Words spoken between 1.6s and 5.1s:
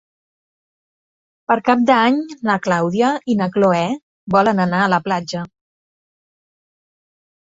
Cap d'Any na Clàudia i na Cloè volen anar a la